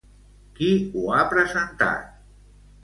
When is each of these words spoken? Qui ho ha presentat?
Qui 0.59 0.71
ho 0.95 1.05
ha 1.13 1.21
presentat? 1.35 2.13